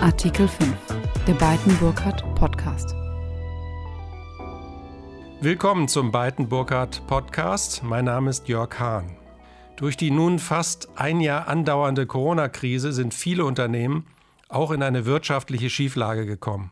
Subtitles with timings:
[0.00, 0.76] Artikel 5.
[1.26, 2.94] Der Beiten-Burkhardt Podcast.
[5.40, 7.82] Willkommen zum Beiten-Burkhardt Podcast.
[7.82, 9.16] Mein Name ist Jörg Hahn.
[9.74, 14.06] Durch die nun fast ein Jahr andauernde Corona-Krise sind viele Unternehmen
[14.48, 16.70] auch in eine wirtschaftliche Schieflage gekommen.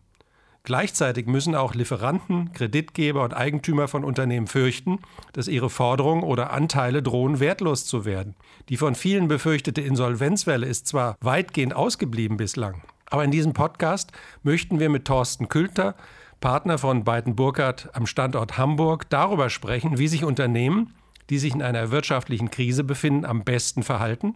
[0.63, 5.01] Gleichzeitig müssen auch Lieferanten, Kreditgeber und Eigentümer von Unternehmen fürchten,
[5.33, 8.37] dass ihre Forderungen oder Anteile drohen wertlos zu werden.
[8.69, 14.81] Die von vielen befürchtete Insolvenzwelle ist zwar weitgehend ausgeblieben bislang, aber in diesem Podcast möchten
[14.81, 15.95] wir mit Thorsten Külter,
[16.41, 20.95] Partner von Beiten Burkhardt am Standort Hamburg, darüber sprechen, wie sich Unternehmen,
[21.31, 24.35] die sich in einer wirtschaftlichen Krise befinden, am besten verhalten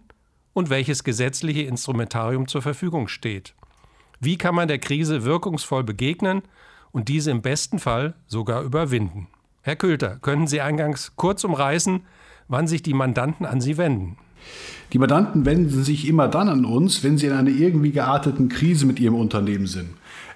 [0.53, 3.53] und welches gesetzliche Instrumentarium zur Verfügung steht.
[4.19, 6.43] Wie kann man der Krise wirkungsvoll begegnen
[6.91, 9.27] und diese im besten Fall sogar überwinden?
[9.61, 12.05] Herr Külter, können Sie eingangs kurz umreißen,
[12.47, 14.17] wann sich die Mandanten an Sie wenden?
[14.93, 18.85] Die Mandanten wenden sich immer dann an uns, wenn sie in einer irgendwie gearteten Krise
[18.85, 19.89] mit ihrem Unternehmen sind.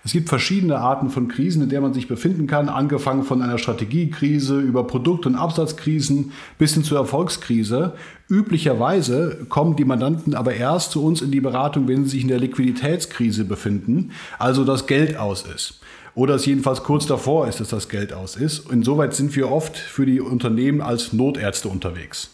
[0.05, 3.57] Es gibt verschiedene Arten von Krisen, in der man sich befinden kann, angefangen von einer
[3.57, 7.93] Strategiekrise über Produkt- und Absatzkrisen bis hin zur Erfolgskrise.
[8.29, 12.27] Üblicherweise kommen die Mandanten aber erst zu uns in die Beratung, wenn sie sich in
[12.27, 15.81] der Liquiditätskrise befinden, also das Geld aus ist
[16.13, 18.71] oder es jedenfalls kurz davor ist, dass das Geld aus ist.
[18.71, 22.29] Insoweit sind wir oft für die Unternehmen als Notärzte unterwegs.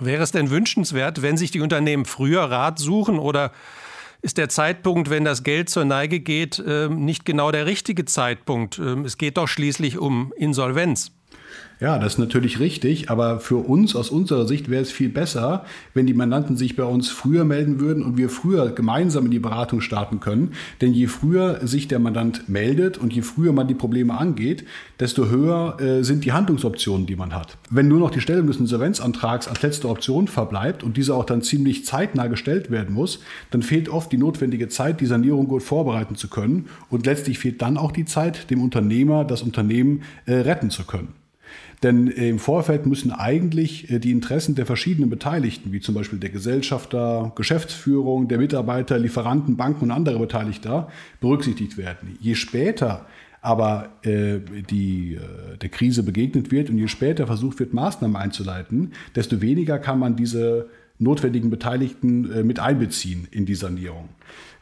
[0.00, 3.52] Wäre es denn wünschenswert, wenn sich die Unternehmen früher Rat suchen oder
[4.22, 8.78] ist der Zeitpunkt, wenn das Geld zur Neige geht, ähm, nicht genau der richtige Zeitpunkt.
[8.78, 11.12] Ähm, es geht doch schließlich um Insolvenz.
[11.80, 15.64] Ja, das ist natürlich richtig, aber für uns aus unserer Sicht wäre es viel besser,
[15.94, 19.38] wenn die Mandanten sich bei uns früher melden würden und wir früher gemeinsam in die
[19.38, 20.52] Beratung starten können.
[20.82, 24.66] Denn je früher sich der Mandant meldet und je früher man die Probleme angeht,
[25.00, 27.56] desto höher äh, sind die Handlungsoptionen, die man hat.
[27.70, 31.40] Wenn nur noch die Stellung des Insolvenzantrags als letzte Option verbleibt und diese auch dann
[31.40, 33.20] ziemlich zeitnah gestellt werden muss,
[33.52, 37.62] dann fehlt oft die notwendige Zeit, die Sanierung gut vorbereiten zu können und letztlich fehlt
[37.62, 41.14] dann auch die Zeit, dem Unternehmer das Unternehmen äh, retten zu können.
[41.82, 46.30] Denn im Vorfeld müssen eigentlich äh, die Interessen der verschiedenen Beteiligten, wie zum Beispiel der
[46.30, 50.88] Gesellschafter, Geschäftsführung, der Mitarbeiter, Lieferanten, Banken und andere Beteiligter
[51.20, 52.16] berücksichtigt werden.
[52.20, 53.06] Je später
[53.42, 54.38] aber äh,
[54.70, 59.78] die, äh, der Krise begegnet wird und je später versucht wird, Maßnahmen einzuleiten, desto weniger
[59.78, 60.68] kann man diese
[61.00, 64.08] notwendigen Beteiligten äh, mit einbeziehen in die Sanierung.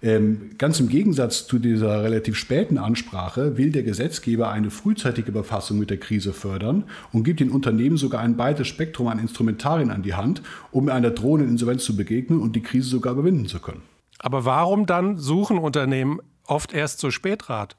[0.01, 5.79] Ähm, ganz im Gegensatz zu dieser relativ späten Ansprache will der Gesetzgeber eine frühzeitige Befassung
[5.79, 10.03] mit der Krise fördern und gibt den Unternehmen sogar ein breites Spektrum an Instrumentarien an
[10.03, 13.83] die Hand, um einer drohenden Insolvenz zu begegnen und die Krise sogar überwinden zu können.
[14.21, 17.77] Aber warum dann suchen Unternehmen oft erst zu spät Rat?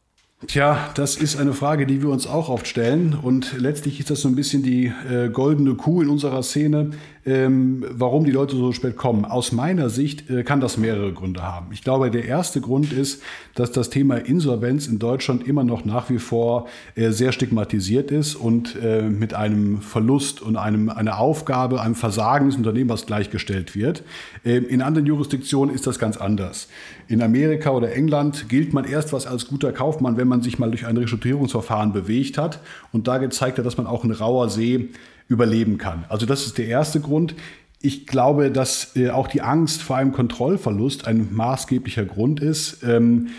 [0.48, 3.14] Tja, das ist eine Frage, die wir uns auch oft stellen.
[3.14, 6.92] Und letztlich ist das so ein bisschen die äh, goldene Kuh in unserer Szene,
[7.25, 9.25] ähm, warum die Leute so spät kommen.
[9.25, 11.68] Aus meiner Sicht äh, kann das mehrere Gründe haben.
[11.72, 13.22] Ich glaube, der erste Grund ist,
[13.56, 18.35] dass das Thema Insolvenz in Deutschland immer noch nach wie vor äh, sehr stigmatisiert ist
[18.35, 24.03] und äh, mit einem Verlust und einem, einer Aufgabe, einem Versagen des Unternehmers gleichgestellt wird.
[24.46, 26.69] Ähm, in anderen Jurisdiktionen ist das ganz anders.
[27.07, 30.69] In Amerika oder England gilt man erst was als guter Kaufmann, wenn man sich mal
[30.69, 32.62] durch ein Restrukturierungsverfahren bewegt hat
[32.94, 34.90] und da gezeigt hat, dass man auch in rauer See
[35.29, 36.03] überleben kann.
[36.09, 37.35] Also das ist der erste Grund.
[37.81, 42.84] Ich glaube, dass äh, auch die Angst vor einem Kontrollverlust ein maßgeblicher Grund ist.
[42.84, 43.29] Ähm,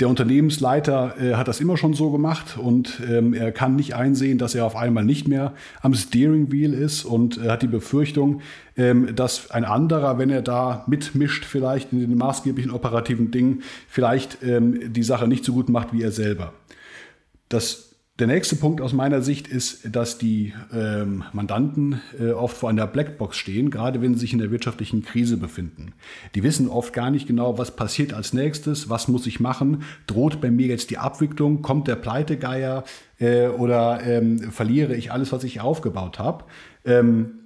[0.00, 4.38] der Unternehmensleiter äh, hat das immer schon so gemacht und ähm, er kann nicht einsehen,
[4.38, 5.52] dass er auf einmal nicht mehr
[5.82, 8.40] am Steering Wheel ist und äh, hat die Befürchtung,
[8.78, 14.38] ähm, dass ein anderer, wenn er da mitmischt, vielleicht in den maßgeblichen operativen Dingen, vielleicht
[14.42, 16.54] ähm, die Sache nicht so gut macht wie er selber.
[17.50, 17.89] Das
[18.20, 22.86] der nächste Punkt aus meiner Sicht ist, dass die ähm, Mandanten äh, oft vor einer
[22.86, 25.94] Blackbox stehen, gerade wenn sie sich in der wirtschaftlichen Krise befinden.
[26.34, 30.40] Die wissen oft gar nicht genau, was passiert als nächstes, was muss ich machen, droht
[30.40, 32.84] bei mir jetzt die Abwicklung, kommt der Pleitegeier
[33.18, 36.44] äh, oder ähm, verliere ich alles, was ich aufgebaut habe.
[36.84, 37.40] Ähm,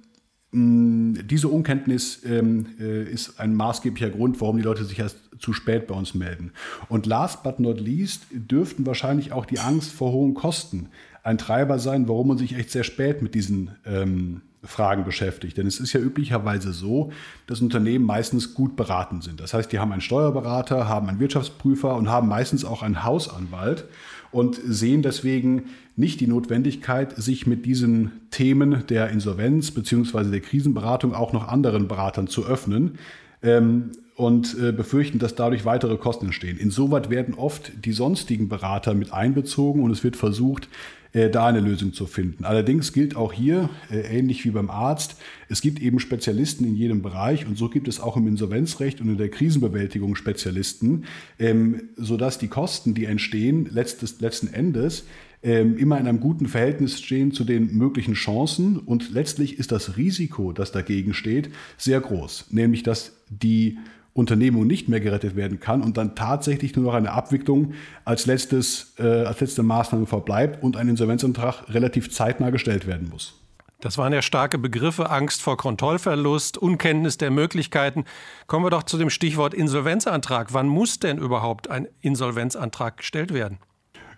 [0.57, 5.87] diese Unkenntnis ähm, äh, ist ein maßgeblicher Grund, warum die Leute sich erst zu spät
[5.87, 6.51] bei uns melden.
[6.89, 10.89] Und last but not least dürften wahrscheinlich auch die Angst vor hohen Kosten
[11.23, 15.57] ein Treiber sein, warum man sich echt sehr spät mit diesen ähm, Fragen beschäftigt.
[15.57, 17.11] Denn es ist ja üblicherweise so,
[17.47, 19.39] dass Unternehmen meistens gut beraten sind.
[19.39, 23.85] Das heißt, die haben einen Steuerberater, haben einen Wirtschaftsprüfer und haben meistens auch einen Hausanwalt
[24.31, 25.65] und sehen deswegen
[25.95, 30.29] nicht die Notwendigkeit, sich mit diesen Themen der Insolvenz bzw.
[30.29, 32.97] der Krisenberatung auch noch anderen Beratern zu öffnen.
[33.41, 36.57] Ähm, und äh, befürchten, dass dadurch weitere Kosten entstehen.
[36.57, 40.69] Insoweit werden oft die sonstigen Berater mit einbezogen und es wird versucht,
[41.11, 42.45] äh, da eine Lösung zu finden.
[42.45, 45.17] Allerdings gilt auch hier, äh, ähnlich wie beim Arzt,
[45.49, 49.09] es gibt eben Spezialisten in jedem Bereich und so gibt es auch im Insolvenzrecht und
[49.09, 51.03] in der Krisenbewältigung Spezialisten,
[51.37, 55.05] ähm, sodass die Kosten, die entstehen, letztes, letzten Endes
[55.43, 59.97] ähm, immer in einem guten Verhältnis stehen zu den möglichen Chancen und letztlich ist das
[59.97, 63.77] Risiko, das dagegen steht, sehr groß, nämlich dass die
[64.15, 67.73] Unternehmung nicht mehr gerettet werden kann und dann tatsächlich nur noch eine Abwicklung
[68.05, 73.41] als, letztes, äh, als letzte Maßnahme verbleibt und ein Insolvenzantrag relativ zeitnah gestellt werden muss.
[73.81, 78.05] Das waren ja starke Begriffe, Angst vor Kontrollverlust, Unkenntnis der Möglichkeiten.
[78.47, 80.53] Kommen wir doch zu dem Stichwort Insolvenzantrag.
[80.53, 83.57] Wann muss denn überhaupt ein Insolvenzantrag gestellt werden?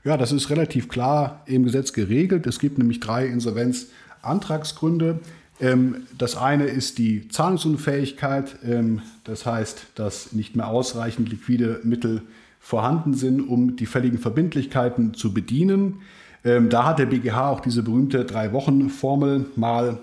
[0.04, 2.46] Ja, das ist relativ klar im Gesetz geregelt.
[2.46, 5.22] Es gibt nämlich drei Insolvenzantragsgründe.
[5.60, 12.22] Ähm, das eine ist die Zahlungsunfähigkeit, ähm, das heißt, dass nicht mehr ausreichend liquide Mittel
[12.60, 16.02] vorhanden sind, um die fälligen Verbindlichkeiten zu bedienen.
[16.44, 20.00] Ähm, da hat der BGH auch diese berühmte Drei-Wochen-Formel mal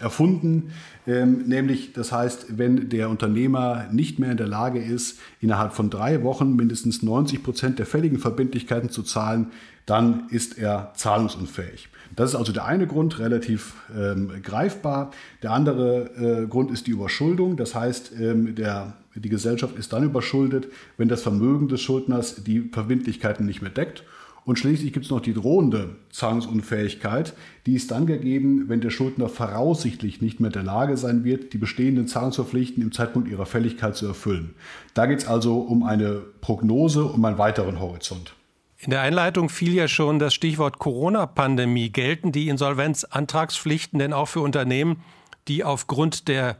[0.00, 0.70] erfunden,
[1.06, 6.22] nämlich das heißt, wenn der Unternehmer nicht mehr in der Lage ist, innerhalb von drei
[6.22, 9.48] Wochen mindestens 90 Prozent der fälligen Verbindlichkeiten zu zahlen,
[9.86, 11.88] dann ist er zahlungsunfähig.
[12.14, 15.12] Das ist also der eine Grund, relativ ähm, greifbar.
[15.42, 17.56] Der andere äh, Grund ist die Überschuldung.
[17.56, 22.68] Das heißt, ähm, der, die Gesellschaft ist dann überschuldet, wenn das Vermögen des Schuldners die
[22.72, 24.04] Verbindlichkeiten nicht mehr deckt.
[24.46, 27.34] Und schließlich gibt es noch die drohende Zahlungsunfähigkeit.
[27.66, 31.52] Die ist dann gegeben, wenn der Schuldner voraussichtlich nicht mehr in der Lage sein wird,
[31.52, 34.54] die bestehenden Zahlungsverpflichten im Zeitpunkt ihrer Fälligkeit zu erfüllen.
[34.94, 38.34] Da geht es also um eine Prognose, um einen weiteren Horizont.
[38.78, 41.90] In der Einleitung fiel ja schon das Stichwort Corona-Pandemie.
[41.90, 45.02] Gelten die Insolvenzantragspflichten denn auch für Unternehmen,
[45.48, 46.56] die aufgrund der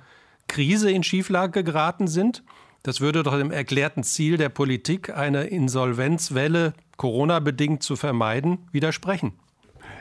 [0.48, 2.42] Krise in Schieflage geraten sind?
[2.82, 9.32] Das würde doch dem erklärten Ziel der Politik, eine Insolvenzwelle Corona-bedingt zu vermeiden, widersprechen.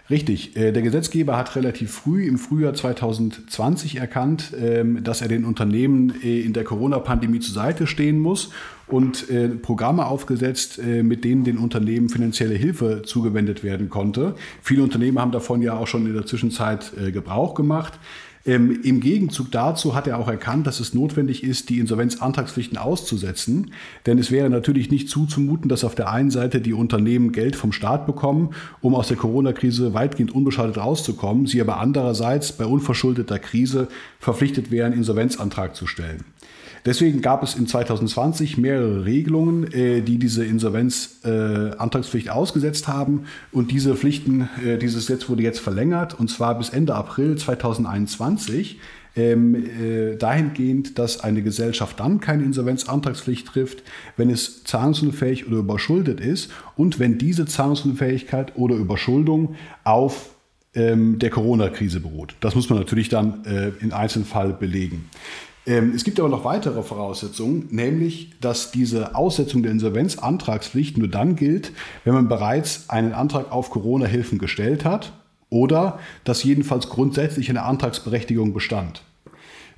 [0.09, 0.56] Richtig.
[0.56, 6.13] Äh, der Gesetzgeber hat relativ früh im Frühjahr 2020 erkannt, ähm, dass er den Unternehmen
[6.21, 8.51] äh, in der Corona-Pandemie zur Seite stehen muss
[8.86, 14.36] und äh, Programme aufgesetzt, mit denen den Unternehmen finanzielle Hilfe zugewendet werden konnte.
[14.62, 18.00] Viele Unternehmen haben davon ja auch schon in der Zwischenzeit Gebrauch gemacht.
[18.45, 23.71] Ähm, Im Gegenzug dazu hat er auch erkannt, dass es notwendig ist, die Insolvenzantragspflichten auszusetzen.
[24.06, 27.71] Denn es wäre natürlich nicht zuzumuten, dass auf der einen Seite die Unternehmen Geld vom
[27.71, 28.51] Staat bekommen,
[28.81, 33.88] um aus der Corona-Krise weitgehend unbeschadet rauszukommen, sie aber andererseits bei unverschuldeter Krise
[34.19, 36.24] verpflichtet wären, Insolvenzantrag zu stellen.
[36.86, 43.26] Deswegen gab es in 2020 mehrere Regelungen, äh, die diese Insolvenzantragspflicht ausgesetzt haben.
[43.52, 48.80] Und diese Pflichten, äh, dieses Gesetz wurde jetzt verlängert, und zwar bis Ende April 2021.
[49.18, 53.82] Ähm, äh, dahingehend, dass eine Gesellschaft dann keine Insolvenzantragspflicht trifft,
[54.18, 59.56] wenn es zahlungsunfähig oder überschuldet ist und wenn diese Zahlungsunfähigkeit oder Überschuldung
[59.86, 60.32] auf
[60.74, 62.36] ähm, der Corona-Krise beruht.
[62.42, 65.10] Das muss man natürlich dann äh, in Einzelfall belegen.
[65.67, 71.35] Ähm, es gibt aber noch weitere Voraussetzungen, nämlich, dass diese Aussetzung der Insolvenzantragspflicht nur dann
[71.35, 71.71] gilt,
[72.03, 75.13] wenn man bereits einen Antrag auf Corona-Hilfen gestellt hat
[75.50, 79.03] oder dass jedenfalls grundsätzlich eine Antragsberechtigung bestand.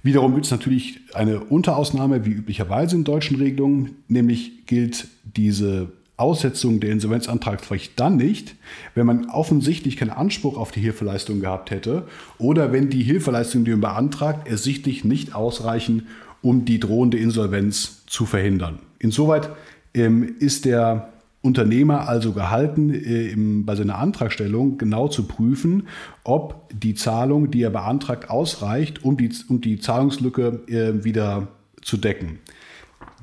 [0.03, 6.79] Wiederum gibt es natürlich eine Unterausnahme, wie üblicherweise in deutschen Regelungen, nämlich gilt diese Aussetzung
[6.79, 8.55] der Insolvenzantragspflicht dann nicht,
[8.95, 12.07] wenn man offensichtlich keinen Anspruch auf die Hilfeleistung gehabt hätte
[12.39, 16.07] oder wenn die Hilfeleistungen, die man beantragt, ersichtlich nicht ausreichen,
[16.41, 18.79] um die drohende Insolvenz zu verhindern.
[18.99, 19.49] Insoweit
[19.93, 21.09] ähm, ist der
[21.41, 25.87] Unternehmer also gehalten, äh, im, bei seiner Antragstellung genau zu prüfen,
[26.23, 31.47] ob die Zahlung, die er beantragt, ausreicht, um die, um die Zahlungslücke äh, wieder
[31.81, 32.39] zu decken.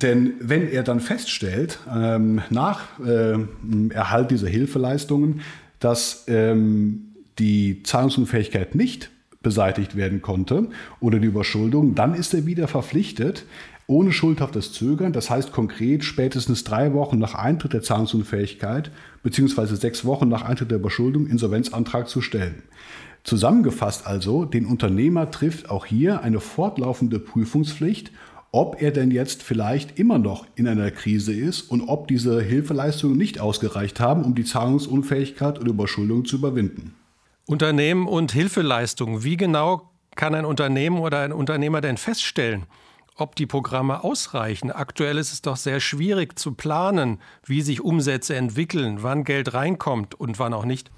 [0.02, 3.36] Denn wenn er dann feststellt, ähm, nach äh,
[3.90, 5.40] Erhalt dieser Hilfeleistungen,
[5.78, 9.10] dass ähm, die Zahlungsunfähigkeit nicht
[9.42, 10.68] beseitigt werden konnte
[11.00, 13.44] oder die Überschuldung, dann ist er wieder verpflichtet,
[13.86, 18.90] ohne schuldhaftes Zögern, das heißt konkret spätestens drei Wochen nach Eintritt der Zahlungsunfähigkeit
[19.22, 22.62] beziehungsweise sechs Wochen nach Eintritt der Überschuldung Insolvenzantrag zu stellen.
[23.24, 28.10] Zusammengefasst also, den Unternehmer trifft auch hier eine fortlaufende Prüfungspflicht
[28.54, 33.16] ob er denn jetzt vielleicht immer noch in einer Krise ist und ob diese Hilfeleistungen
[33.16, 36.94] nicht ausgereicht haben, um die Zahlungsunfähigkeit oder Überschuldung zu überwinden.
[37.46, 39.24] Unternehmen und Hilfeleistungen.
[39.24, 42.66] Wie genau kann ein Unternehmen oder ein Unternehmer denn feststellen,
[43.16, 44.70] ob die Programme ausreichen?
[44.70, 50.14] Aktuell ist es doch sehr schwierig zu planen, wie sich Umsätze entwickeln, wann Geld reinkommt
[50.14, 50.92] und wann auch nicht.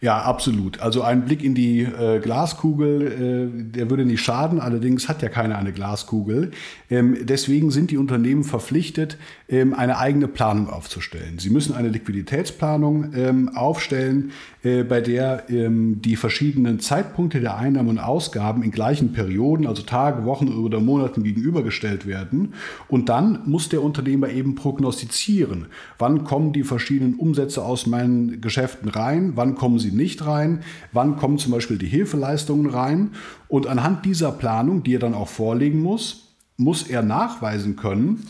[0.00, 0.80] Ja, absolut.
[0.80, 4.60] Also ein Blick in die äh, Glaskugel, äh, der würde nicht schaden.
[4.60, 6.52] Allerdings hat ja keiner eine Glaskugel.
[6.88, 11.40] Ähm, deswegen sind die Unternehmen verpflichtet, ähm, eine eigene Planung aufzustellen.
[11.40, 14.30] Sie müssen eine Liquiditätsplanung ähm, aufstellen,
[14.62, 19.82] äh, bei der ähm, die verschiedenen Zeitpunkte der Einnahmen und Ausgaben in gleichen Perioden, also
[19.82, 22.54] Tage, Wochen oder Monaten gegenübergestellt werden.
[22.88, 25.66] Und dann muss der Unternehmer eben prognostizieren,
[25.98, 31.16] wann kommen die verschiedenen Umsätze aus meinen Geschäften rein, wann kommen sie nicht rein, wann
[31.16, 33.12] kommen zum Beispiel die Hilfeleistungen rein.
[33.48, 38.26] Und anhand dieser Planung, die er dann auch vorlegen muss, muss er nachweisen können,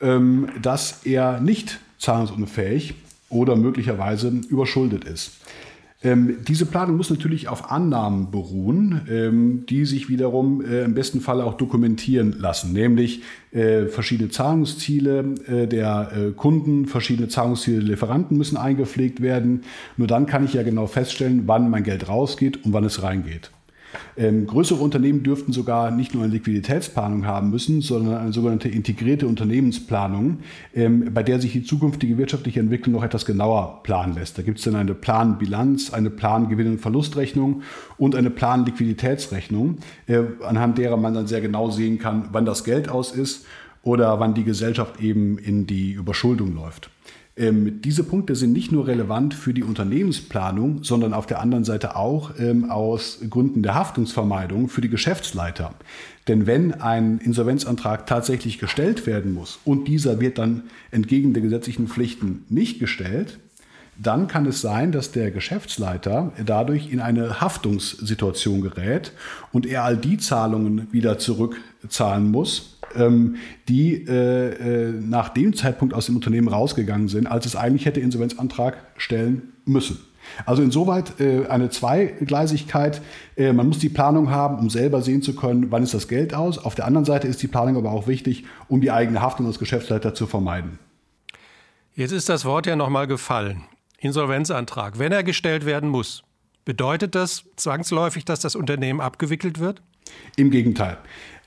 [0.00, 2.94] ähm, dass er nicht zahlungsunfähig
[3.28, 5.32] oder möglicherweise überschuldet ist.
[6.02, 11.20] Ähm, diese Planung muss natürlich auf Annahmen beruhen, ähm, die sich wiederum äh, im besten
[11.20, 17.88] Fall auch dokumentieren lassen, nämlich äh, verschiedene Zahlungsziele äh, der äh, Kunden, verschiedene Zahlungsziele der
[17.88, 19.62] Lieferanten müssen eingepflegt werden.
[19.98, 23.50] Nur dann kann ich ja genau feststellen, wann mein Geld rausgeht und wann es reingeht.
[24.16, 29.26] Ähm, größere Unternehmen dürften sogar nicht nur eine Liquiditätsplanung haben müssen, sondern eine sogenannte integrierte
[29.26, 30.38] Unternehmensplanung,
[30.74, 34.38] ähm, bei der sich die zukünftige wirtschaftliche Entwicklung noch etwas genauer planen lässt.
[34.38, 37.62] Da gibt es dann eine Planbilanz, eine Plan-Gewinn- und Verlustrechnung
[37.98, 42.88] und eine Plan-Liquiditätsrechnung, äh, anhand derer man dann sehr genau sehen kann, wann das Geld
[42.88, 43.46] aus ist
[43.82, 46.90] oder wann die Gesellschaft eben in die Überschuldung läuft.
[47.40, 51.96] Ähm, diese Punkte sind nicht nur relevant für die Unternehmensplanung, sondern auf der anderen Seite
[51.96, 55.72] auch ähm, aus Gründen der Haftungsvermeidung für die Geschäftsleiter.
[56.28, 61.88] Denn wenn ein Insolvenzantrag tatsächlich gestellt werden muss und dieser wird dann entgegen der gesetzlichen
[61.88, 63.38] Pflichten nicht gestellt,
[63.96, 69.12] dann kann es sein, dass der Geschäftsleiter dadurch in eine Haftungssituation gerät
[69.50, 73.36] und er all die Zahlungen wieder zurückzahlen muss, ähm,
[73.68, 78.00] die äh, äh, nach dem Zeitpunkt aus dem Unternehmen rausgegangen sind, als es eigentlich hätte
[78.00, 79.98] Insolvenzantrag stellen müssen.
[80.46, 83.00] Also insoweit äh, eine Zweigleisigkeit.
[83.36, 86.34] Äh, man muss die Planung haben, um selber sehen zu können, wann ist das Geld
[86.34, 86.58] aus.
[86.58, 89.58] Auf der anderen Seite ist die Planung aber auch wichtig, um die eigene Haftung als
[89.58, 90.78] Geschäftsleiter zu vermeiden.
[91.94, 93.62] Jetzt ist das Wort ja nochmal gefallen.
[93.98, 94.98] Insolvenzantrag.
[94.98, 96.22] Wenn er gestellt werden muss,
[96.64, 99.82] bedeutet das zwangsläufig, dass das Unternehmen abgewickelt wird?
[100.36, 100.98] Im Gegenteil.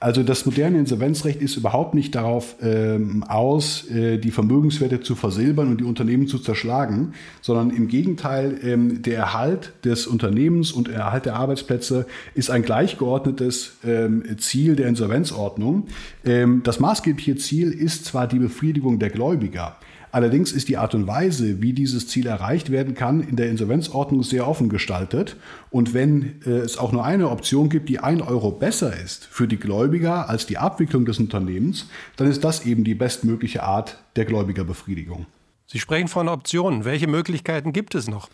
[0.04, 5.70] Also das moderne Insolvenzrecht ist überhaupt nicht darauf ähm, aus, äh, die Vermögenswerte zu versilbern
[5.70, 10.96] und die Unternehmen zu zerschlagen, sondern im Gegenteil, ähm, der Erhalt des Unternehmens und der
[10.96, 12.06] Erhalt der Arbeitsplätze
[12.36, 15.88] ist ein gleichgeordnetes ähm, Ziel der Insolvenzordnung.
[16.26, 19.78] Ähm, das maßgebliche Ziel ist zwar die Befriedigung der Gläubiger,
[20.14, 24.22] Allerdings ist die Art und Weise, wie dieses Ziel erreicht werden kann, in der Insolvenzordnung
[24.22, 25.38] sehr offen gestaltet.
[25.72, 29.48] Und wenn äh, es auch nur eine Option gibt, die ein Euro besser ist für
[29.48, 34.26] die Gläubiger als die Abwicklung des Unternehmens, dann ist das eben die bestmögliche Art der
[34.26, 35.26] Gläubigerbefriedigung.
[35.66, 36.86] Sie sprechen von Optionen.
[36.86, 38.30] Welche Möglichkeiten gibt es noch?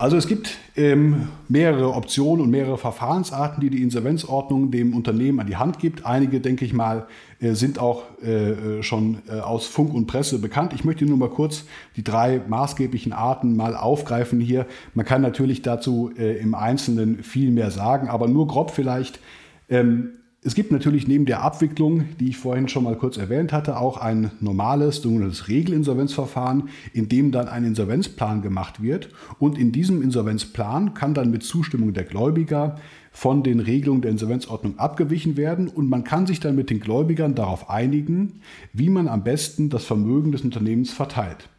[0.00, 5.46] Also es gibt ähm, mehrere Optionen und mehrere Verfahrensarten, die die Insolvenzordnung dem Unternehmen an
[5.46, 6.06] die Hand gibt.
[6.06, 7.06] Einige, denke ich mal,
[7.38, 10.72] äh, sind auch äh, äh, schon äh, aus Funk und Presse bekannt.
[10.72, 11.66] Ich möchte nur mal kurz
[11.96, 14.64] die drei maßgeblichen Arten mal aufgreifen hier.
[14.94, 19.20] Man kann natürlich dazu äh, im Einzelnen viel mehr sagen, aber nur grob vielleicht.
[19.68, 23.76] Ähm, es gibt natürlich neben der Abwicklung, die ich vorhin schon mal kurz erwähnt hatte,
[23.76, 29.10] auch ein normales, sogenanntes Regelinsolvenzverfahren, in dem dann ein Insolvenzplan gemacht wird.
[29.38, 32.76] Und in diesem Insolvenzplan kann dann mit Zustimmung der Gläubiger
[33.12, 37.34] von den Regelungen der Insolvenzordnung abgewichen werden und man kann sich dann mit den Gläubigern
[37.34, 38.40] darauf einigen,
[38.72, 41.50] wie man am besten das Vermögen des Unternehmens verteilt.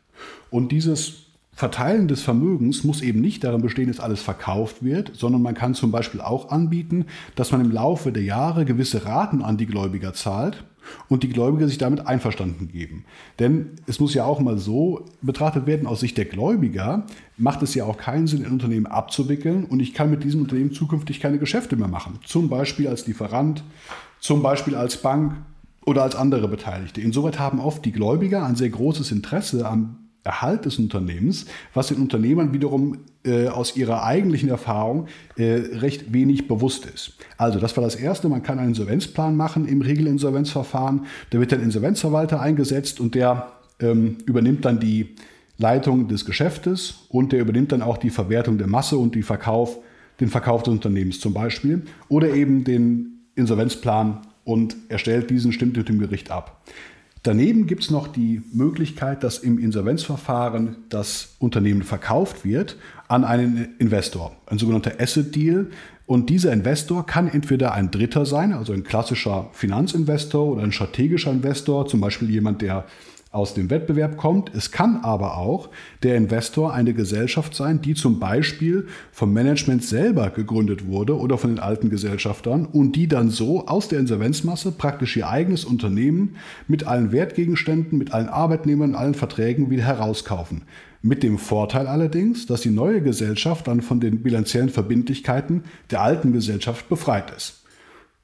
[0.49, 5.41] Und dieses Verteilen des Vermögens muss eben nicht darin bestehen, dass alles verkauft wird, sondern
[5.41, 7.05] man kann zum Beispiel auch anbieten,
[7.35, 10.63] dass man im Laufe der Jahre gewisse Raten an die Gläubiger zahlt
[11.09, 13.05] und die Gläubiger sich damit einverstanden geben.
[13.39, 17.05] Denn es muss ja auch mal so betrachtet werden, aus Sicht der Gläubiger
[17.37, 20.71] macht es ja auch keinen Sinn, ein Unternehmen abzuwickeln und ich kann mit diesem Unternehmen
[20.71, 22.19] zukünftig keine Geschäfte mehr machen.
[22.25, 23.63] Zum Beispiel als Lieferant,
[24.19, 25.33] zum Beispiel als Bank
[25.85, 27.01] oder als andere Beteiligte.
[27.01, 31.97] Insoweit haben oft die Gläubiger ein sehr großes Interesse am Erhalt des Unternehmens, was den
[31.97, 37.13] Unternehmern wiederum äh, aus ihrer eigentlichen Erfahrung äh, recht wenig bewusst ist.
[37.37, 41.61] Also das war das Erste, man kann einen Insolvenzplan machen im Regelinsolvenzverfahren, da wird ein
[41.61, 45.15] Insolvenzverwalter eingesetzt und der ähm, übernimmt dann die
[45.57, 49.77] Leitung des Geschäftes und der übernimmt dann auch die Verwertung der Masse und die Verkauf,
[50.19, 55.89] den Verkauf des Unternehmens zum Beispiel oder eben den Insolvenzplan und erstellt diesen, stimmt mit
[55.89, 56.61] dem Gericht ab.
[57.23, 63.75] Daneben gibt es noch die Möglichkeit, dass im Insolvenzverfahren das Unternehmen verkauft wird an einen
[63.77, 65.67] Investor, ein sogenannter Asset Deal.
[66.07, 71.31] Und dieser Investor kann entweder ein Dritter sein, also ein klassischer Finanzinvestor oder ein strategischer
[71.31, 72.85] Investor, zum Beispiel jemand, der
[73.31, 74.53] aus dem Wettbewerb kommt.
[74.53, 75.69] Es kann aber auch
[76.03, 81.51] der Investor eine Gesellschaft sein, die zum Beispiel vom Management selber gegründet wurde oder von
[81.51, 86.35] den alten Gesellschaftern und die dann so aus der Insolvenzmasse praktisch ihr eigenes Unternehmen
[86.67, 90.63] mit allen Wertgegenständen, mit allen Arbeitnehmern, allen Verträgen wieder herauskaufen.
[91.01, 96.33] Mit dem Vorteil allerdings, dass die neue Gesellschaft dann von den bilanziellen Verbindlichkeiten der alten
[96.33, 97.63] Gesellschaft befreit ist.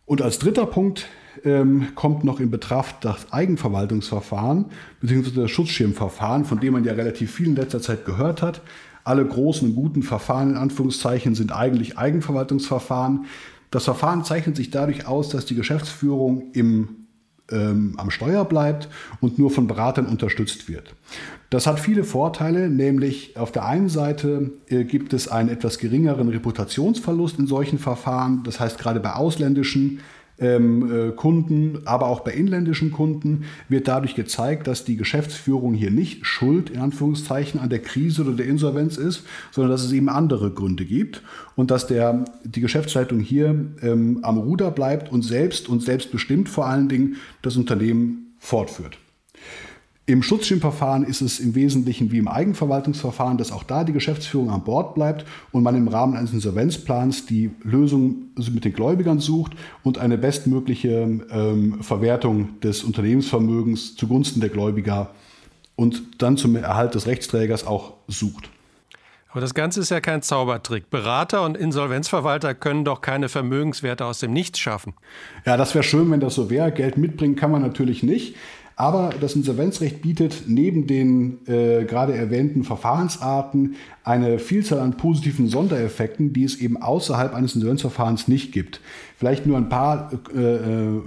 [0.05, 1.07] Und als dritter Punkt
[1.45, 4.65] ähm, kommt noch in Betracht das Eigenverwaltungsverfahren
[5.01, 5.41] bzw.
[5.41, 8.61] das Schutzschirmverfahren, von dem man ja relativ viel in letzter Zeit gehört hat.
[9.03, 13.25] Alle großen und guten Verfahren in Anführungszeichen sind eigentlich Eigenverwaltungsverfahren.
[13.71, 17.07] Das Verfahren zeichnet sich dadurch aus, dass die Geschäftsführung im
[17.51, 18.89] ähm, am Steuer bleibt
[19.21, 20.95] und nur von Beratern unterstützt wird.
[21.49, 26.27] Das hat viele Vorteile, nämlich auf der einen Seite äh, gibt es einen etwas geringeren
[26.27, 28.43] Reputationsverlust in solchen Verfahren.
[28.43, 30.01] Das heißt, gerade bei ausländischen
[30.39, 35.91] ähm, äh, Kunden, aber auch bei inländischen Kunden wird dadurch gezeigt, dass die Geschäftsführung hier
[35.91, 40.09] nicht schuld in Anführungszeichen an der Krise oder der Insolvenz ist, sondern dass es eben
[40.09, 41.23] andere Gründe gibt
[41.55, 43.49] und dass der, die Geschäftsleitung hier
[43.81, 48.97] ähm, am Ruder bleibt und selbst und selbstbestimmt vor allen Dingen das Unternehmen fortführt.
[50.09, 54.63] Im Schutzschirmverfahren ist es im Wesentlichen wie im Eigenverwaltungsverfahren, dass auch da die Geschäftsführung an
[54.63, 59.51] Bord bleibt und man im Rahmen eines Insolvenzplans die Lösung mit den Gläubigern sucht
[59.83, 65.11] und eine bestmögliche ähm, Verwertung des Unternehmensvermögens zugunsten der Gläubiger
[65.75, 68.49] und dann zum Erhalt des Rechtsträgers auch sucht.
[69.31, 70.89] Aber das Ganze ist ja kein Zaubertrick.
[70.89, 74.93] Berater und Insolvenzverwalter können doch keine Vermögenswerte aus dem Nichts schaffen.
[75.45, 76.71] Ja, das wäre schön, wenn das so wäre.
[76.71, 78.37] Geld mitbringen kann man natürlich nicht.
[78.79, 83.75] Aber das Insolvenzrecht bietet neben den äh, gerade erwähnten Verfahrensarten
[84.07, 88.79] eine Vielzahl an positiven Sondereffekten, die es eben außerhalb eines Insolvenzverfahrens nicht gibt.
[89.17, 91.01] Vielleicht nur ein paar äh, äh,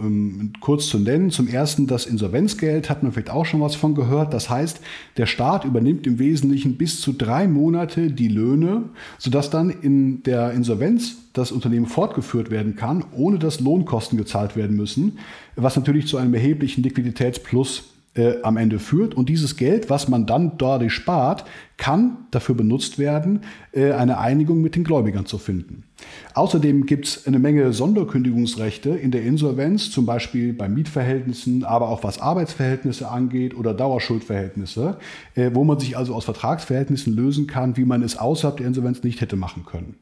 [0.60, 1.30] kurz zu nennen.
[1.30, 4.34] Zum ersten das Insolvenzgeld, hat man vielleicht auch schon was von gehört.
[4.34, 4.80] Das heißt,
[5.16, 8.82] der Staat übernimmt im Wesentlichen bis zu drei Monate die Löhne,
[9.16, 14.76] sodass dann in der Insolvenz das Unternehmen fortgeführt werden kann, ohne dass Lohnkosten gezahlt werden
[14.76, 15.18] müssen,
[15.56, 19.14] was natürlich zu einem erheblichen Liquiditätsplus äh, am Ende führt.
[19.14, 21.44] Und dieses Geld, was man dann dadurch spart,
[21.76, 23.40] kann dafür benutzt werden,
[23.72, 25.84] äh, eine Einigung mit den Gläubigern zu finden.
[26.34, 32.02] Außerdem gibt es eine Menge Sonderkündigungsrechte in der Insolvenz, zum Beispiel bei Mietverhältnissen, aber auch
[32.02, 34.98] was Arbeitsverhältnisse angeht oder Dauerschuldverhältnisse,
[35.34, 39.02] äh, wo man sich also aus Vertragsverhältnissen lösen kann, wie man es außerhalb der Insolvenz
[39.02, 39.94] nicht hätte machen können.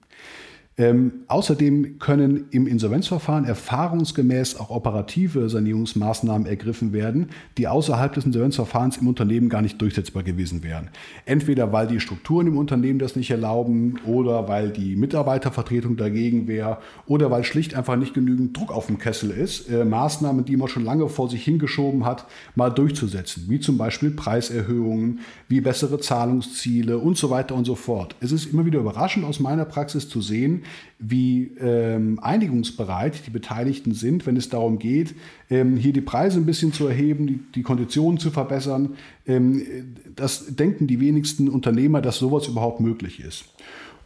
[0.78, 8.98] Ähm, außerdem können im Insolvenzverfahren erfahrungsgemäß auch operative Sanierungsmaßnahmen ergriffen werden, die außerhalb des Insolvenzverfahrens
[8.98, 10.90] im Unternehmen gar nicht durchsetzbar gewesen wären.
[11.24, 16.78] Entweder weil die Strukturen im Unternehmen das nicht erlauben oder weil die Mitarbeitervertretung dagegen wäre
[17.06, 20.68] oder weil schlicht einfach nicht genügend Druck auf dem Kessel ist, äh, Maßnahmen, die man
[20.68, 26.98] schon lange vor sich hingeschoben hat, mal durchzusetzen, wie zum Beispiel Preiserhöhungen, wie bessere Zahlungsziele
[26.98, 28.14] und so weiter und so fort.
[28.20, 30.62] Es ist immer wieder überraschend aus meiner Praxis zu sehen,
[30.98, 35.14] wie ähm, einigungsbereit die Beteiligten sind, wenn es darum geht,
[35.50, 38.94] ähm, hier die Preise ein bisschen zu erheben, die, die Konditionen zu verbessern.
[39.26, 39.62] Ähm,
[40.14, 43.44] das denken die wenigsten Unternehmer, dass sowas überhaupt möglich ist.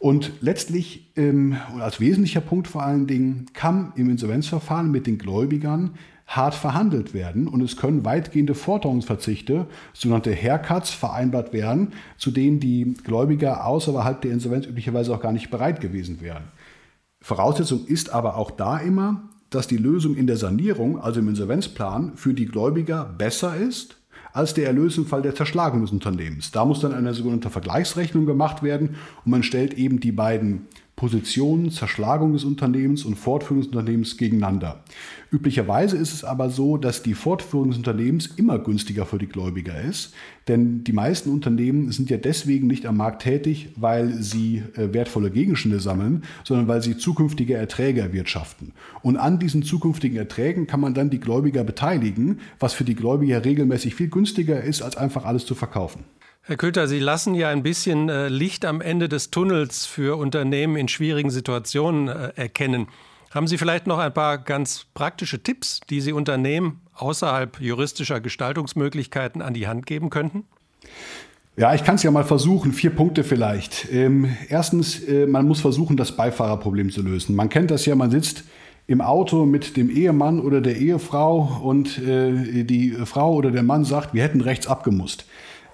[0.03, 5.91] Und letztlich, ähm, als wesentlicher Punkt vor allen Dingen, kann im Insolvenzverfahren mit den Gläubigern
[6.27, 12.95] hart verhandelt werden und es können weitgehende Forderungsverzichte, sogenannte Haircuts, vereinbart werden, zu denen die
[13.03, 16.43] Gläubiger außerhalb der Insolvenz üblicherweise auch gar nicht bereit gewesen wären.
[17.21, 22.13] Voraussetzung ist aber auch da immer, dass die Lösung in der Sanierung, also im Insolvenzplan,
[22.15, 23.97] für die Gläubiger besser ist
[24.33, 26.51] als der Erlös im Fall der Zerschlagung des Unternehmens.
[26.51, 31.71] Da muss dann eine sogenannte Vergleichsrechnung gemacht werden und man stellt eben die beiden Positionen,
[31.71, 34.83] Zerschlagung des Unternehmens und Fortführung des Unternehmens gegeneinander.
[35.31, 39.81] Üblicherweise ist es aber so, dass die Fortführung des Unternehmens immer günstiger für die Gläubiger
[39.81, 40.13] ist,
[40.47, 45.31] denn die meisten Unternehmen sind ja deswegen nicht am Markt tätig, weil sie äh, wertvolle
[45.31, 48.73] Gegenstände sammeln, sondern weil sie zukünftige Erträge erwirtschaften.
[49.01, 53.43] Und an diesen zukünftigen Erträgen kann man dann die Gläubiger beteiligen, was für die Gläubiger
[53.43, 56.03] regelmäßig viel günstiger ist, als einfach alles zu verkaufen.
[56.45, 60.75] Herr Köter, Sie lassen ja ein bisschen äh, Licht am Ende des Tunnels für Unternehmen
[60.75, 62.87] in schwierigen Situationen äh, erkennen.
[63.31, 69.41] Haben Sie vielleicht noch ein paar ganz praktische Tipps, die Sie Unternehmen außerhalb juristischer Gestaltungsmöglichkeiten
[69.41, 70.43] an die Hand geben könnten?
[71.55, 72.73] Ja, ich kann es ja mal versuchen.
[72.73, 73.87] Vier Punkte vielleicht.
[73.89, 77.37] Ähm, erstens, äh, man muss versuchen, das Beifahrerproblem zu lösen.
[77.37, 78.43] Man kennt das ja, man sitzt
[78.85, 83.85] im Auto mit dem Ehemann oder der Ehefrau und äh, die Frau oder der Mann
[83.85, 85.25] sagt, wir hätten rechts abgemusst.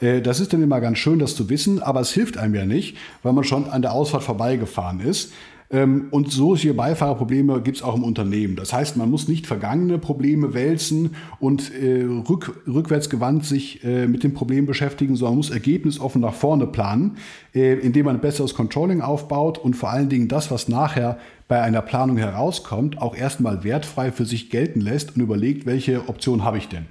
[0.02, 2.66] Äh, das ist dann immer ganz schön, das zu wissen, aber es hilft einem ja
[2.66, 5.32] nicht, weil man schon an der Ausfahrt vorbeigefahren ist.
[5.72, 8.56] Ähm, und solche Beifahrerprobleme gibt es auch im Unternehmen.
[8.56, 14.24] Das heißt, man muss nicht vergangene Probleme wälzen und äh, rück, rückwärtsgewandt sich äh, mit
[14.24, 17.18] dem Problem beschäftigen, sondern muss ergebnisoffen nach vorne planen,
[17.54, 21.62] äh, indem man ein besseres Controlling aufbaut und vor allen Dingen das, was nachher bei
[21.62, 26.58] einer Planung herauskommt, auch erstmal wertfrei für sich gelten lässt und überlegt, welche Option habe
[26.58, 26.88] ich denn.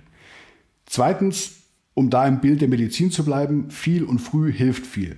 [0.87, 1.58] Zweitens,
[1.99, 5.17] um da im Bild der Medizin zu bleiben, viel und früh hilft viel.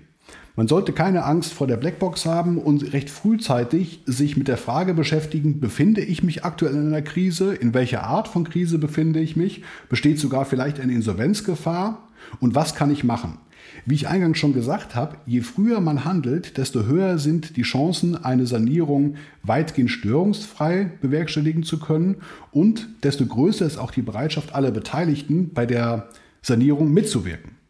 [0.56, 4.94] Man sollte keine Angst vor der Blackbox haben und recht frühzeitig sich mit der Frage
[4.94, 7.54] beschäftigen, befinde ich mich aktuell in einer Krise?
[7.54, 9.62] In welcher Art von Krise befinde ich mich?
[9.90, 12.08] Besteht sogar vielleicht eine Insolvenzgefahr?
[12.40, 13.36] Und was kann ich machen?
[13.84, 18.24] Wie ich eingangs schon gesagt habe, je früher man handelt, desto höher sind die Chancen,
[18.24, 22.16] eine Sanierung weitgehend störungsfrei bewerkstelligen zu können
[22.52, 26.08] und desto größer ist auch die Bereitschaft aller Beteiligten, bei der
[26.42, 27.60] Sanierung mitzuwirken.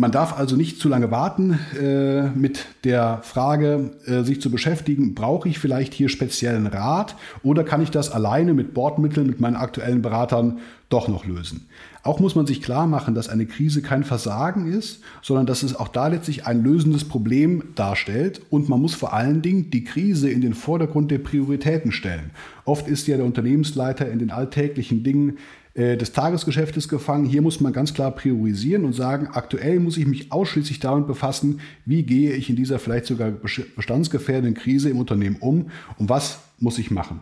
[0.00, 5.16] Man darf also nicht zu lange warten äh, mit der Frage, äh, sich zu beschäftigen,
[5.16, 9.56] brauche ich vielleicht hier speziellen Rat oder kann ich das alleine mit Bordmitteln, mit meinen
[9.56, 11.66] aktuellen Beratern doch noch lösen.
[12.04, 15.74] Auch muss man sich klar machen, dass eine Krise kein Versagen ist, sondern dass es
[15.74, 20.30] auch da letztlich ein lösendes Problem darstellt und man muss vor allen Dingen die Krise
[20.30, 22.30] in den Vordergrund der Prioritäten stellen.
[22.64, 25.38] Oft ist ja der Unternehmensleiter in den alltäglichen Dingen
[25.78, 27.24] äh, des Tagesgeschäftes gefangen.
[27.24, 31.60] Hier muss man ganz klar priorisieren und sagen, aktuell muss ich mich ausschließlich damit befassen,
[31.84, 36.80] wie gehe ich in dieser vielleicht sogar bestandsgefährdenden Krise im Unternehmen um und was muss
[36.80, 37.20] ich machen.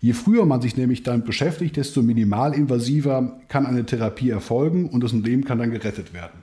[0.00, 5.12] Je früher man sich nämlich damit beschäftigt, desto minimalinvasiver kann eine Therapie erfolgen und das
[5.12, 6.40] Unternehmen kann dann gerettet werden.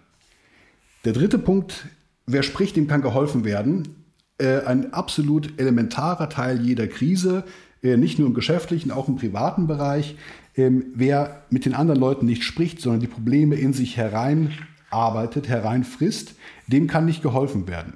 [1.03, 1.87] Der dritte Punkt,
[2.25, 4.05] wer spricht, dem kann geholfen werden.
[4.37, 7.43] Äh, ein absolut elementarer Teil jeder Krise,
[7.83, 10.15] äh, nicht nur im geschäftlichen, auch im privaten Bereich,
[10.57, 16.87] wer mit den anderen Leuten nicht spricht, sondern die Probleme in sich hereinarbeitet, hereinfrisst, dem
[16.87, 17.93] kann nicht geholfen werden.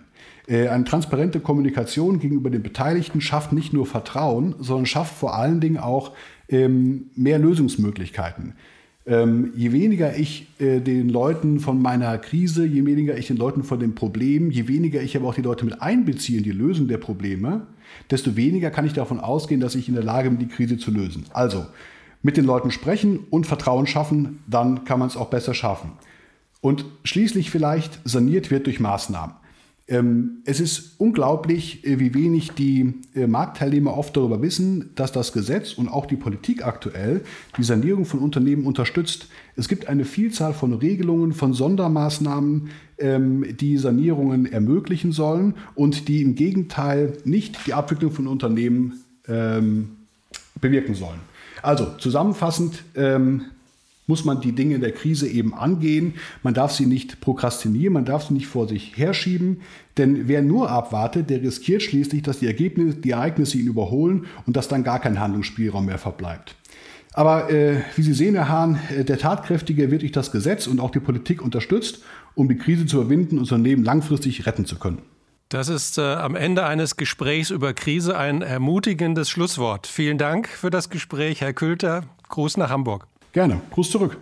[0.47, 5.60] Äh, eine transparente Kommunikation gegenüber den Beteiligten schafft nicht nur Vertrauen, sondern schafft vor allen
[5.60, 6.12] Dingen auch
[6.50, 8.54] ähm, mehr Lösungsmöglichkeiten.
[9.08, 13.63] Ähm, je weniger ich äh, den Leuten von meiner Krise, je weniger ich den Leuten
[13.63, 16.88] von dem Problem, je weniger ich aber auch die Leute mit einbeziehe in die Lösung
[16.88, 17.65] der Probleme,
[18.12, 20.91] desto weniger kann ich davon ausgehen, dass ich in der Lage bin, die Krise zu
[20.91, 21.26] lösen.
[21.34, 21.65] Also,
[22.23, 25.91] mit den Leuten sprechen und Vertrauen schaffen, dann kann man es auch besser schaffen.
[26.62, 29.36] Und schließlich vielleicht saniert wird durch Maßnahmen.
[29.88, 35.34] Ähm, es ist unglaublich, äh, wie wenig die äh, Marktteilnehmer oft darüber wissen, dass das
[35.34, 37.21] Gesetz und auch die Politik aktuell
[37.57, 39.27] die Sanierung von Unternehmen unterstützt.
[39.57, 46.21] Es gibt eine Vielzahl von Regelungen, von Sondermaßnahmen, ähm, die Sanierungen ermöglichen sollen und die
[46.21, 49.89] im Gegenteil nicht die Abwicklung von Unternehmen ähm,
[50.62, 51.19] bewirken sollen.
[51.62, 53.45] Also zusammenfassend ähm,
[54.08, 56.15] muss man die Dinge in der Krise eben angehen.
[56.43, 59.62] Man darf sie nicht prokrastinieren, man darf sie nicht vor sich herschieben,
[59.97, 64.58] denn wer nur abwartet, der riskiert schließlich, dass die, Ergebnisse, die Ereignisse ihn überholen und
[64.58, 66.56] dass dann gar kein Handlungsspielraum mehr verbleibt.
[67.13, 70.80] Aber äh, wie Sie sehen, Herr Hahn, äh, der Tatkräftige wird durch das Gesetz und
[70.80, 72.04] auch die Politik unterstützt,
[72.36, 75.00] um die Krise zu überwinden und Unternehmen langfristig retten zu können.
[75.51, 79.85] Das ist äh, am Ende eines Gesprächs über Krise ein ermutigendes Schlusswort.
[79.85, 82.03] Vielen Dank für das Gespräch, Herr Külter.
[82.29, 83.05] Gruß nach Hamburg.
[83.33, 83.59] Gerne.
[83.71, 84.17] Gruß zurück.